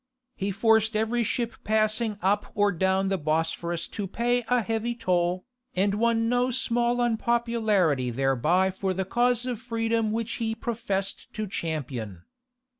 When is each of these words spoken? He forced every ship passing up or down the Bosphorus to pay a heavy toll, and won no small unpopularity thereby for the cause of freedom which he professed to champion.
He 0.35 0.49
forced 0.49 0.95
every 0.95 1.23
ship 1.23 1.55
passing 1.63 2.17
up 2.23 2.51
or 2.55 2.71
down 2.71 3.09
the 3.09 3.19
Bosphorus 3.19 3.87
to 3.89 4.07
pay 4.07 4.43
a 4.47 4.63
heavy 4.63 4.95
toll, 4.95 5.45
and 5.75 5.93
won 5.93 6.27
no 6.27 6.49
small 6.49 6.99
unpopularity 7.01 8.09
thereby 8.09 8.71
for 8.71 8.95
the 8.95 9.05
cause 9.05 9.45
of 9.45 9.61
freedom 9.61 10.11
which 10.11 10.31
he 10.41 10.55
professed 10.55 11.31
to 11.35 11.45
champion. 11.45 12.23